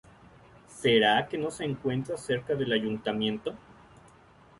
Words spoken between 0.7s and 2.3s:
¿será que no se encuentra